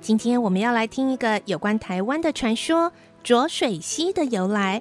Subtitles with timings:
[0.00, 2.90] 今天我们要来听一个有关台湾的传说——
[3.22, 4.80] 浊水溪的由来。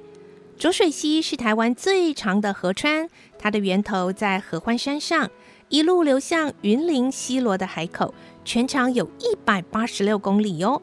[0.57, 5.29] 浊水溪是台湾最长的河川，它的源头在合欢山上，
[5.67, 8.13] 一路流向云林西罗的海口，
[8.45, 10.81] 全长有一百八十六公里哟。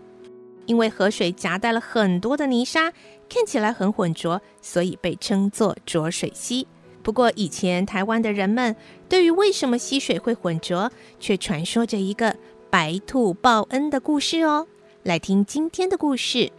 [0.67, 2.93] 因为河水夹带了很多的泥沙，
[3.31, 6.69] 看起来很浑浊，所以被称作浊水溪。
[7.03, 8.77] 不过，以前台湾的人们
[9.09, 12.37] 对于为什么溪水会浑浊，却传说着一个
[12.77, 14.67] 白兔报恩的故事哦。
[15.03, 16.53] 来听今天的故事：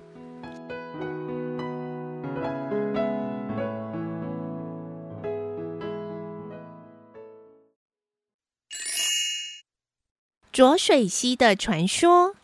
[10.51, 12.36] 浊水溪的传说。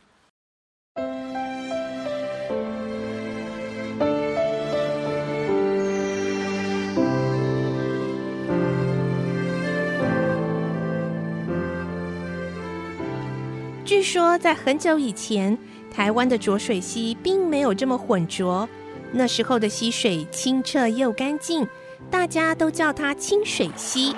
[14.03, 15.57] 说，在很久以前，
[15.91, 18.67] 台湾的浊水溪并没有这么浑浊。
[19.11, 21.67] 那时候的溪水清澈又干净，
[22.09, 24.15] 大家都叫它清水溪。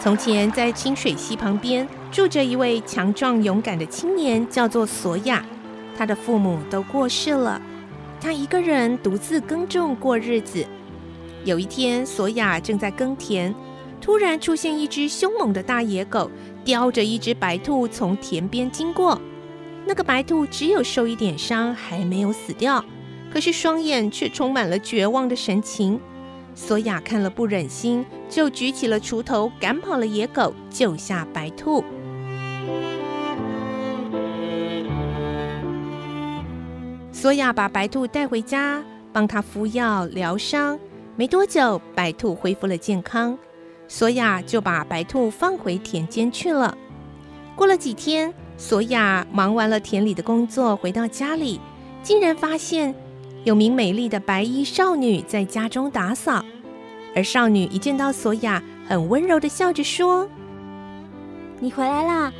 [0.00, 5.44] 从前，在清水溪旁边住着一位强壮勇敢的青年，叫做索亚。
[5.96, 7.60] 他的父母都过世了，
[8.20, 10.66] 他一个人独自耕种过日子。
[11.44, 13.54] 有一天，索亚正在耕田。
[14.04, 16.30] 突然出现一只凶猛的大野狗，
[16.62, 19.18] 叼着一只白兔从田边经过。
[19.86, 22.84] 那个白兔只有受一点伤，还没有死掉，
[23.32, 25.98] 可是双眼却充满了绝望的神情。
[26.54, 31.82] 索亚看了不忍心，就举起了锄头赶跑了野狗，救下白兔。
[37.10, 40.78] 索亚把白兔带回家，帮他敷药疗伤。
[41.16, 43.38] 没多久，白兔恢复了健康。
[43.86, 46.76] 索亚就把白兔放回田间去了。
[47.54, 51.60] 过了几天，索亚忙完了田里的工作，回到家里，
[52.02, 52.94] 竟然发现
[53.44, 56.44] 有名美丽的白衣少女在家中打扫。
[57.14, 60.28] 而少女一见到索亚，很温柔的笑着说
[61.60, 62.32] ：“你回来啦，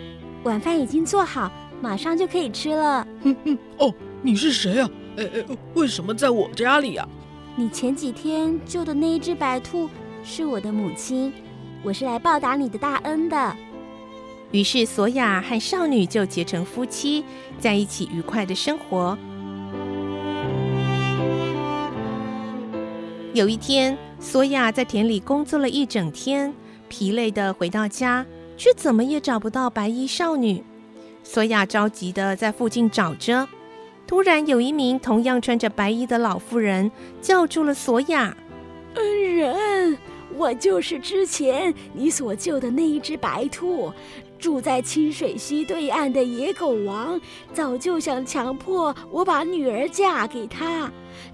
[0.42, 3.06] 晚饭已经做好，马上就可以吃了。
[3.22, 4.90] ”“哼哼，哦，你是谁啊？
[5.16, 5.44] 呃呃，
[5.74, 7.08] 为什么在我家里啊
[7.54, 9.88] ？”“你前几天救的那一只白兔。”
[10.24, 11.30] 是我的母亲，
[11.82, 13.56] 我是来报答你的大恩的。
[14.52, 17.22] 于是，索雅和少女就结成夫妻，
[17.58, 19.18] 在一起愉快的生活。
[23.34, 26.54] 有一天，索雅在田里工作了一整天，
[26.88, 28.24] 疲累的回到家，
[28.56, 30.64] 却怎么也找不到白衣少女。
[31.22, 33.46] 索雅着急的在附近找着，
[34.06, 38.36] 突然有一名同样穿着白衣的老妇人叫住了索雅
[38.94, 39.98] ：“恩人。”
[40.36, 43.92] 我就是之前你所救的那一只白兔，
[44.38, 47.20] 住在清水溪对岸的野狗王，
[47.52, 50.90] 早就想强迫我把女儿嫁给他。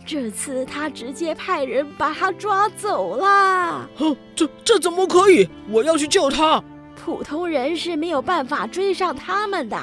[0.07, 3.89] 这次他直接派人把他抓走了。
[3.97, 5.49] 哼，这这怎么可以？
[5.71, 6.63] 我要去救他。
[6.95, 9.79] 普通人是没有办法追上他们的。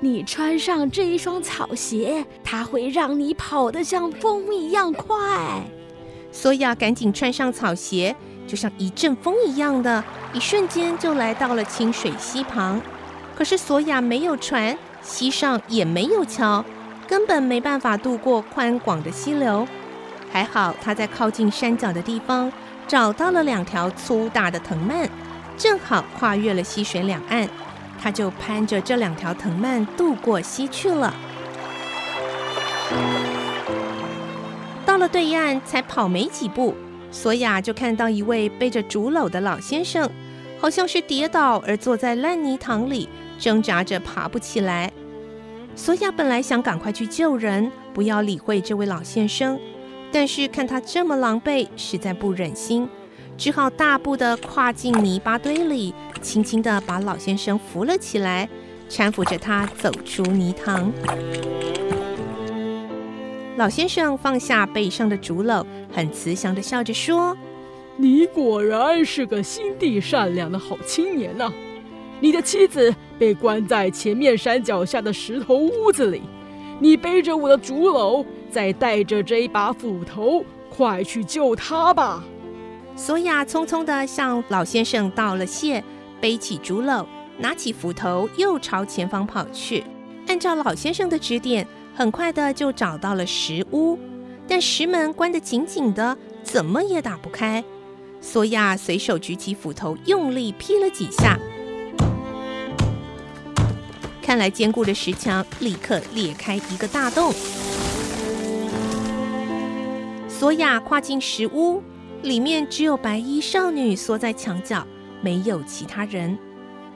[0.00, 5.62] 你穿上这一双草鞋，它会让你跑得像风一样快。
[6.30, 8.14] 索亚赶紧穿上草鞋。
[8.46, 10.02] 就像一阵风一样的，
[10.32, 12.80] 一瞬间就来到了清水溪旁。
[13.34, 16.64] 可是索亚没有船，溪上也没有桥，
[17.08, 19.66] 根本没办法渡过宽广的溪流。
[20.30, 22.50] 还好他在靠近山脚的地方
[22.86, 25.08] 找到了两条粗大的藤蔓，
[25.56, 27.48] 正好跨越了溪水两岸。
[28.00, 31.14] 他就攀着这两条藤蔓渡过溪去了。
[34.84, 36.74] 到了对岸，才跑没几步。
[37.12, 40.10] 索亚就看到一位背着竹篓的老先生，
[40.58, 44.90] 好像是跌倒而坐在烂泥塘里，挣扎着爬不起来。
[45.76, 49.60] 索亚本来想赶快去救人，不要理会这位老先生，
[50.10, 52.88] 但是看他这么狼狈，实在不忍心，
[53.36, 58.48] 只好大步地跨进泥巴堆里，轻轻地把老先生扶了起来，
[58.88, 60.92] 搀扶着他走出泥塘。
[63.56, 65.62] 老先生放下背上的竹篓，
[65.92, 67.36] 很慈祥地笑着说
[67.98, 71.52] ：“你果然是个心地善良的好青年呐！
[72.18, 76.22] 你的妻子被关在前面山脚下的石头屋子里，
[76.80, 82.24] 你背着我的竹篓，再带着这一把斧头，快去救她吧！”
[82.96, 85.84] 索亚匆匆地向老先生道了谢，
[86.22, 87.04] 背起竹篓，
[87.36, 89.84] 拿起斧头，又朝前方跑去。
[90.26, 91.66] 按照老先生的指点。
[92.02, 93.96] 很快的就找到了石屋，
[94.48, 97.62] 但石门关得紧紧的，怎么也打不开。
[98.20, 101.38] 索亚随手举起斧头，用力劈了几下，
[104.20, 107.32] 看来坚固的石墙立刻裂开一个大洞。
[110.28, 111.80] 索亚跨进石屋，
[112.22, 114.84] 里面只有白衣少女缩在墙角，
[115.20, 116.36] 没有其他人。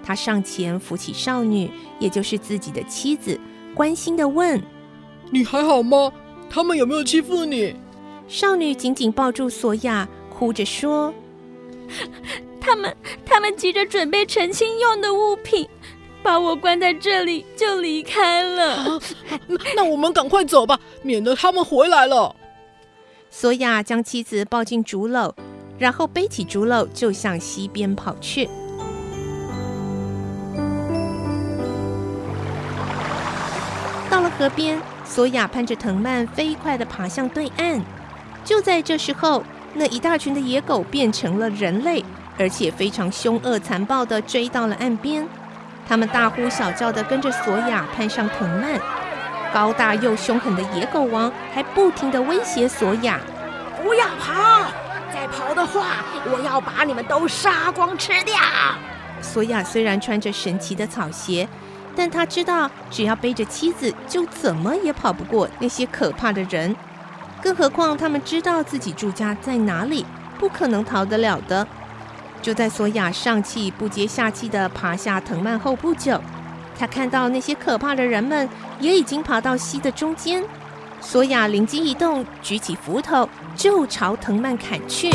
[0.02, 1.70] 他上前扶起少女，
[2.00, 3.38] 也就是自己的妻子，
[3.72, 4.60] 关心地问。
[5.30, 6.12] 你还好吗？
[6.48, 7.74] 他们有没有欺负你？
[8.28, 11.12] 少女紧紧抱住索亚，哭着说
[12.60, 15.68] ：“他们，他们急着准备成亲用的物品，
[16.22, 18.74] 把我关在这里就离开了。
[18.76, 19.00] 啊，
[19.48, 22.34] 那那我们赶快走吧，免得他们回来了。”
[23.30, 25.32] 索亚将妻子抱进竹篓，
[25.78, 28.48] 然后背起竹篓就向西边跑去。
[34.08, 34.80] 到了河边。
[35.08, 37.80] 索亚攀着藤蔓，飞快地爬向对岸。
[38.44, 39.42] 就在这时候，
[39.74, 42.04] 那一大群的野狗变成了人类，
[42.38, 45.26] 而且非常凶恶残暴地追到了岸边。
[45.88, 48.78] 他们大呼小叫地跟着索亚攀上藤蔓。
[49.54, 53.20] 高大又凶狠的野狗王还不停地威胁索亚
[53.82, 54.66] ：“不要跑！
[55.14, 58.34] 再跑的话，我要把你们都杀光吃掉！”
[59.22, 61.48] 索亚虽然穿着神奇的草鞋。
[61.96, 66.76] 但他知道，只要背着妻子，就怎么也跑不过那些可怕的人。
[67.42, 70.04] 更何况，他们知道自己住家在哪里，
[70.38, 71.66] 不可能逃得了的。
[72.42, 76.20] 就在索亚上气不接下气地爬下藤蔓后不久，
[76.78, 78.48] 他看到那些可怕的人们
[78.78, 80.44] 也已经爬到溪的中间。
[81.00, 85.10] 索亚灵机一动，举起斧头就朝藤蔓砍去。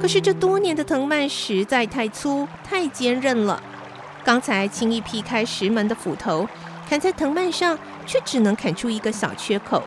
[0.00, 3.60] 可是，这多年的藤蔓实在太粗、太坚韧了。
[4.28, 6.46] 刚才轻易劈开石门的斧头，
[6.86, 9.82] 砍在藤蔓上，却只能砍出一个小缺口。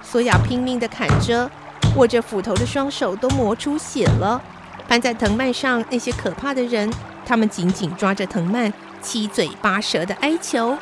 [0.00, 1.50] 索雅拼命地砍着，
[1.96, 4.40] 握着斧头的双手都磨出血了。
[4.88, 6.88] 攀在藤蔓上那些可怕的人，
[7.26, 10.78] 他们紧紧抓着藤蔓，七嘴八舌地哀求：“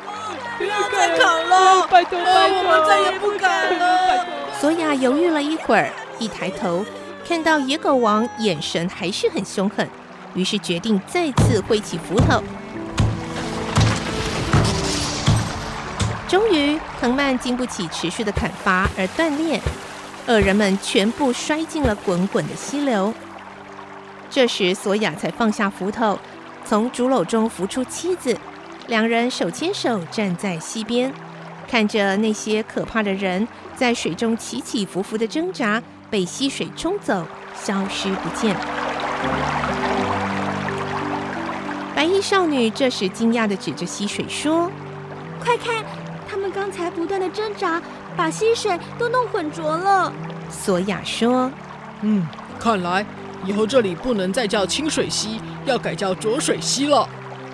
[0.59, 4.27] 不要再砍了，拜托拜托，我们再也不敢了。”
[4.61, 6.85] 索雅犹豫了一会儿，一抬头
[7.27, 9.89] 看到野狗王眼神还是很凶狠，
[10.35, 12.43] 于是决定再次挥起斧头。
[16.31, 19.59] 终于，藤蔓经不起持续的砍伐而断裂，
[20.27, 23.13] 恶人们全部摔进了滚滚的溪流。
[24.29, 26.17] 这时，索亚才放下斧头，
[26.63, 28.37] 从竹篓中扶出妻子，
[28.87, 31.11] 两人手牵手站在溪边，
[31.69, 37.27] 看着那些可怕的人在水中起起伏伏的挣扎，被溪水冲走，
[37.61, 38.55] 消失不见。
[41.93, 44.71] 白衣少女这时惊讶地指着溪水说
[45.43, 45.83] ：“快看！”
[46.31, 47.81] 他们刚才不断的挣扎，
[48.15, 50.13] 把溪水都弄浑浊了。
[50.49, 51.51] 索雅说
[52.03, 52.25] ：“嗯，
[52.57, 53.05] 看来
[53.45, 57.05] 以后这里不能再叫清水溪，要改叫浊水溪了。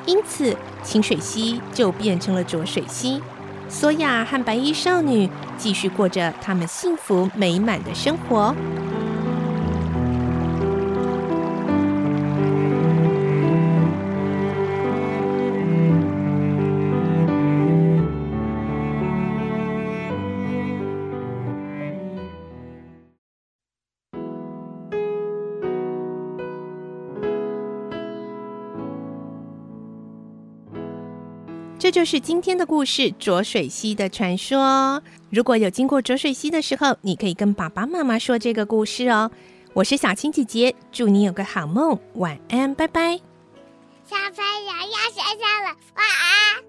[0.06, 3.20] 因此，清水溪就变成了浊水溪。
[3.68, 8.54] 索雅和白衣少女继续过着他们幸福美满的生活。”
[31.80, 35.02] 这就是今天的故事——浊水溪的传说。
[35.30, 39.30] 如果有经过浊水溪的时候，你可以跟爸爸妈妈说这个故事哦。
[39.74, 43.20] 我是小青姐姐，祝你有个好梦，晚安，拜拜。
[44.06, 46.67] 小朋友要睡觉了，晚安。